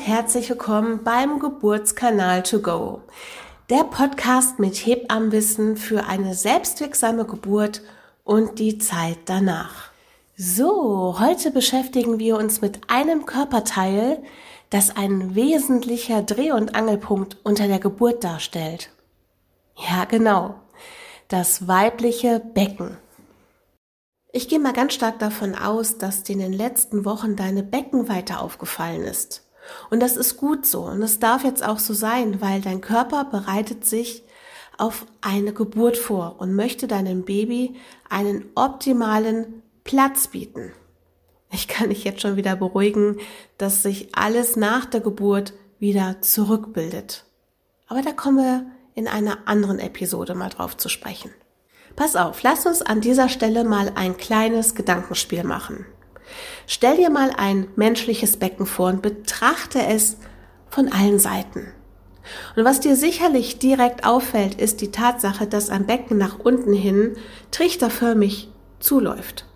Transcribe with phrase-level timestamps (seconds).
[0.00, 3.02] herzlich willkommen beim Geburtskanal to go.
[3.70, 7.82] Der Podcast mit Hebammenwissen für eine selbstwirksame Geburt
[8.24, 9.90] und die Zeit danach.
[10.36, 14.22] So, heute beschäftigen wir uns mit einem Körperteil,
[14.70, 18.90] das ein wesentlicher Dreh- und Angelpunkt unter der Geburt darstellt.
[19.76, 20.56] Ja, genau.
[21.28, 22.96] Das weibliche Becken.
[24.32, 28.38] Ich gehe mal ganz stark davon aus, dass dir in den letzten Wochen deine Beckenweite
[28.38, 29.45] aufgefallen ist.
[29.90, 30.82] Und das ist gut so.
[30.82, 34.22] Und es darf jetzt auch so sein, weil dein Körper bereitet sich
[34.78, 37.76] auf eine Geburt vor und möchte deinem Baby
[38.08, 40.72] einen optimalen Platz bieten.
[41.50, 43.18] Ich kann dich jetzt schon wieder beruhigen,
[43.56, 47.24] dass sich alles nach der Geburt wieder zurückbildet.
[47.86, 51.30] Aber da kommen wir in einer anderen Episode mal drauf zu sprechen.
[51.94, 55.86] Pass auf, lass uns an dieser Stelle mal ein kleines Gedankenspiel machen.
[56.66, 60.16] Stell dir mal ein menschliches Becken vor und betrachte es
[60.68, 61.72] von allen Seiten.
[62.56, 67.16] Und was dir sicherlich direkt auffällt, ist die Tatsache, dass ein Becken nach unten hin
[67.50, 69.46] trichterförmig zuläuft.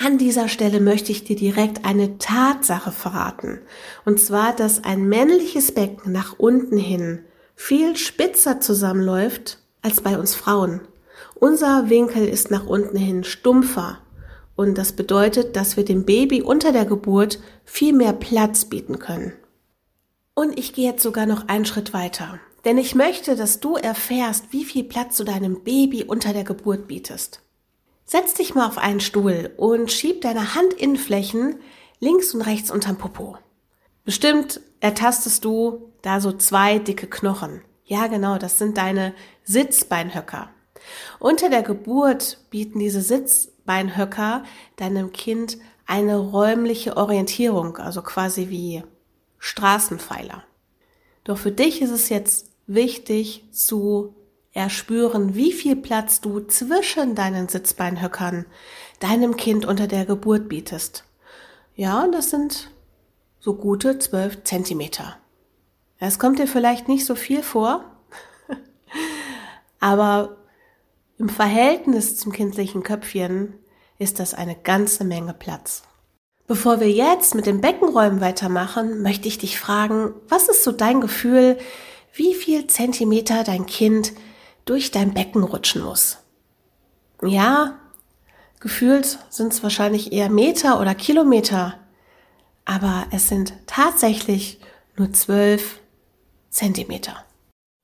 [0.00, 3.60] An dieser Stelle möchte ich dir direkt eine Tatsache verraten.
[4.04, 7.24] Und zwar, dass ein männliches Becken nach unten hin
[7.56, 10.82] viel spitzer zusammenläuft als bei uns Frauen.
[11.34, 13.98] Unser Winkel ist nach unten hin stumpfer
[14.58, 19.32] und das bedeutet, dass wir dem Baby unter der Geburt viel mehr Platz bieten können.
[20.34, 22.40] Und ich gehe jetzt sogar noch einen Schritt weiter.
[22.64, 26.88] Denn ich möchte, dass du erfährst, wie viel Platz du deinem Baby unter der Geburt
[26.88, 27.40] bietest.
[28.04, 31.60] Setz dich mal auf einen Stuhl und schieb deine Handinnenflächen
[32.00, 33.38] links und rechts unterm Popo.
[34.04, 37.62] Bestimmt ertastest du da so zwei dicke Knochen.
[37.84, 40.50] Ja, genau, das sind deine Sitzbeinhöcker.
[41.18, 44.44] Unter der Geburt bieten diese Sitz Beinhöcker
[44.76, 48.82] deinem Kind eine räumliche Orientierung, also quasi wie
[49.38, 50.44] Straßenpfeiler.
[51.24, 54.14] Doch für dich ist es jetzt wichtig zu
[54.52, 58.46] erspüren, wie viel Platz du zwischen deinen Sitzbeinhöckern
[59.00, 61.04] deinem Kind unter der Geburt bietest.
[61.74, 62.70] Ja, und das sind
[63.38, 65.16] so gute zwölf Zentimeter.
[65.98, 67.84] Es kommt dir vielleicht nicht so viel vor,
[69.80, 70.37] aber
[71.18, 73.54] im Verhältnis zum kindlichen Köpfchen
[73.98, 75.82] ist das eine ganze Menge Platz.
[76.46, 81.00] Bevor wir jetzt mit den Beckenräumen weitermachen, möchte ich dich fragen, was ist so dein
[81.00, 81.58] Gefühl,
[82.14, 84.12] wie viel Zentimeter dein Kind
[84.64, 86.18] durch dein Becken rutschen muss?
[87.22, 87.78] Ja,
[88.60, 91.74] gefühlt sind es wahrscheinlich eher Meter oder Kilometer,
[92.64, 94.60] aber es sind tatsächlich
[94.96, 95.80] nur zwölf
[96.48, 97.24] Zentimeter.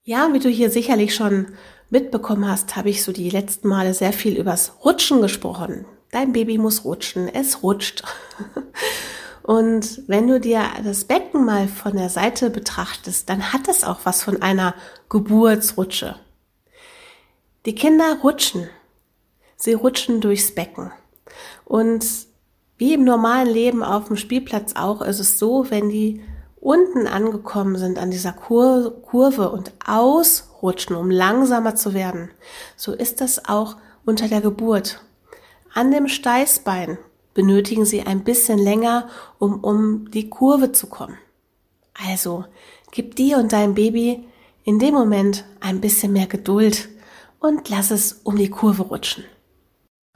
[0.05, 1.55] Ja, wie du hier sicherlich schon
[1.94, 5.87] mitbekommen hast, habe ich so die letzten Male sehr viel übers Rutschen gesprochen.
[6.10, 8.03] Dein Baby muss rutschen, es rutscht.
[9.44, 14.00] Und wenn du dir das Becken mal von der Seite betrachtest, dann hat es auch
[14.03, 14.75] was von einer
[15.09, 16.16] Geburtsrutsche.
[17.65, 18.69] Die Kinder rutschen.
[19.56, 20.91] Sie rutschen durchs Becken.
[21.65, 22.04] Und
[22.77, 26.25] wie im normalen Leben auf dem Spielplatz auch, ist es so, wenn die
[26.64, 32.30] unten angekommen sind an dieser Kur Kurve und ausrutschen, um langsamer zu werden,
[32.75, 33.76] so ist das auch
[34.06, 35.04] unter der Geburt.
[35.74, 36.98] An dem Steißbein
[37.34, 39.08] benötigen sie ein bisschen länger,
[39.38, 41.19] um um die Kurve zu kommen.
[42.08, 42.44] Also
[42.91, 44.26] gib dir und deinem Baby
[44.64, 46.88] in dem Moment ein bisschen mehr Geduld
[47.41, 49.24] und lass es um die Kurve rutschen.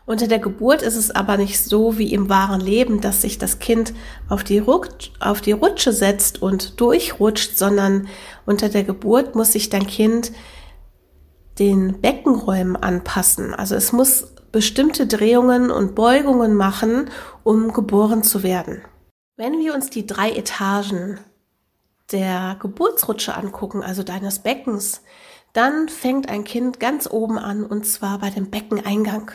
[0.08, 3.58] Unter der Geburt ist es aber nicht so wie im wahren Leben, dass sich das
[3.58, 3.92] Kind
[4.30, 4.64] auf die,
[5.20, 8.08] auf die Rutsche setzt und durchrutscht, sondern
[8.46, 10.32] unter der Geburt muss sich dein Kind
[11.58, 13.52] den Beckenräumen anpassen.
[13.52, 17.10] Also es muss bestimmte Drehungen und Beugungen machen,
[17.44, 18.80] um geboren zu werden.
[19.36, 21.20] Wenn wir uns die drei Etagen
[22.12, 25.02] der Geburtsrutsche angucken, also deines Beckens,
[25.52, 29.32] dann fängt ein Kind ganz oben an und zwar bei dem Beckeneingang.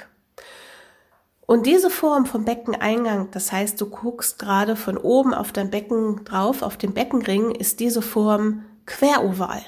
[1.45, 6.23] Und diese Form vom Beckeneingang, das heißt, du guckst gerade von oben auf dein Becken
[6.23, 9.61] drauf, auf den Beckenring, ist diese Form queroval.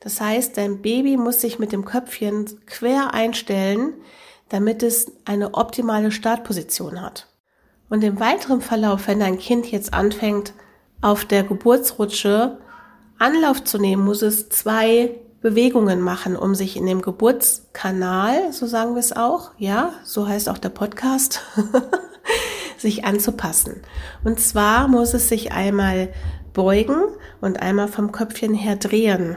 [0.00, 3.94] Das heißt, dein Baby muss sich mit dem Köpfchen quer einstellen,
[4.48, 7.26] damit es eine optimale Startposition hat.
[7.90, 10.52] Und im weiteren Verlauf, wenn dein Kind jetzt anfängt,
[11.00, 12.58] auf der Geburtsrutsche
[13.18, 18.94] Anlauf zu nehmen, muss es zwei Bewegungen machen, um sich in dem Geburtskanal, so sagen
[18.94, 21.42] wir es auch, ja, so heißt auch der Podcast,
[22.78, 23.82] sich anzupassen.
[24.24, 26.12] Und zwar muss es sich einmal
[26.52, 27.02] beugen
[27.40, 29.36] und einmal vom Köpfchen her drehen,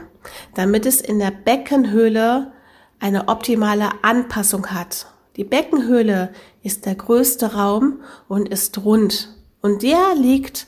[0.54, 2.52] damit es in der Beckenhöhle
[2.98, 5.06] eine optimale Anpassung hat.
[5.36, 6.32] Die Beckenhöhle
[6.62, 10.66] ist der größte Raum und ist rund und der liegt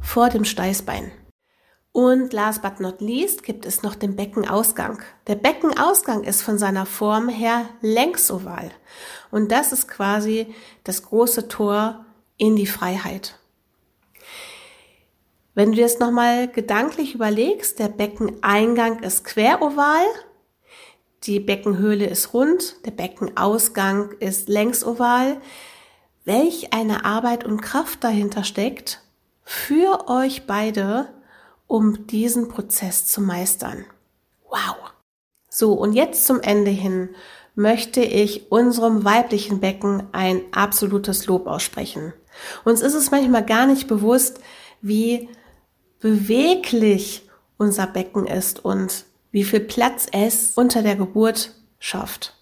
[0.00, 1.10] vor dem Steißbein.
[1.92, 5.02] Und last but not least gibt es noch den Beckenausgang.
[5.26, 8.70] Der Beckenausgang ist von seiner Form her längsoval.
[9.30, 10.54] Und das ist quasi
[10.84, 12.04] das große Tor
[12.36, 13.38] in die Freiheit.
[15.54, 20.04] Wenn du dir jetzt nochmal gedanklich überlegst, der Beckeneingang ist queroval,
[21.24, 25.40] die Beckenhöhle ist rund, der Beckenausgang ist längsoval.
[26.24, 29.02] Welch eine Arbeit und Kraft dahinter steckt
[29.42, 31.08] für euch beide,
[31.70, 33.84] um diesen Prozess zu meistern.
[34.50, 34.74] Wow!
[35.48, 37.10] So, und jetzt zum Ende hin
[37.54, 42.12] möchte ich unserem weiblichen Becken ein absolutes Lob aussprechen.
[42.64, 44.40] Uns ist es manchmal gar nicht bewusst,
[44.80, 45.28] wie
[46.00, 52.36] beweglich unser Becken ist und wie viel Platz es unter der Geburt schafft.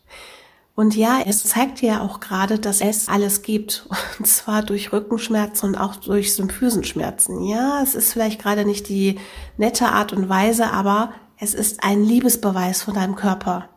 [0.78, 3.88] Und ja, es zeigt ja auch gerade, dass es alles gibt.
[4.20, 7.42] Und zwar durch Rückenschmerzen und auch durch Symphysenschmerzen.
[7.42, 9.19] Ja, es ist vielleicht gerade nicht die
[9.56, 13.69] nette Art und Weise, aber es ist ein Liebesbeweis von deinem Körper.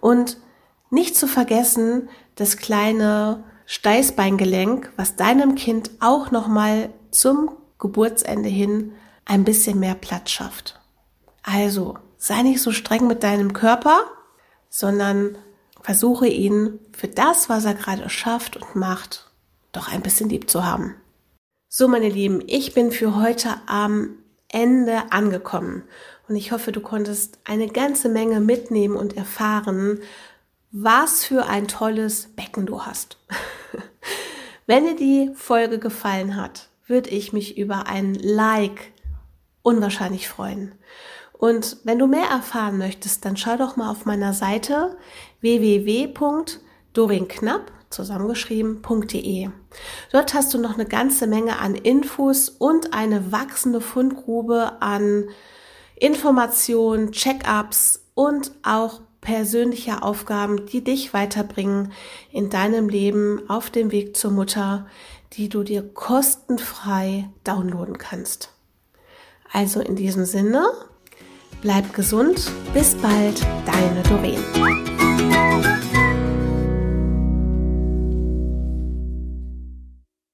[0.00, 0.38] Und
[0.88, 8.92] nicht zu vergessen, das kleine Steißbeingelenk, was deinem Kind auch nochmal zum Geburtsende hin
[9.26, 10.80] ein bisschen mehr Platz schafft.
[11.42, 14.00] Also, sei nicht so streng mit deinem Körper,
[14.70, 15.36] sondern
[15.82, 19.30] versuche ihn für das, was er gerade schafft und macht,
[19.72, 20.94] doch ein bisschen lieb zu haben.
[21.68, 24.18] So, meine Lieben, ich bin für heute am
[24.48, 25.84] Ende angekommen
[26.28, 30.00] und ich hoffe, du konntest eine ganze Menge mitnehmen und erfahren,
[30.70, 33.18] was für ein tolles Becken du hast.
[34.66, 38.92] Wenn dir die Folge gefallen hat, würde ich mich über ein Like
[39.62, 40.72] unwahrscheinlich freuen.
[41.42, 44.96] Und wenn du mehr erfahren möchtest, dann schau doch mal auf meiner Seite
[45.40, 49.48] www.dorinknapp zusammengeschrieben.de.
[50.12, 55.30] Dort hast du noch eine ganze Menge an Infos und eine wachsende Fundgrube an
[55.96, 61.92] Informationen, Check-ups und auch persönliche Aufgaben, die dich weiterbringen
[62.30, 64.86] in deinem Leben auf dem Weg zur Mutter,
[65.32, 68.50] die du dir kostenfrei downloaden kannst.
[69.52, 70.64] Also in diesem Sinne,
[71.62, 74.42] Bleib gesund, bis bald, deine Doreen.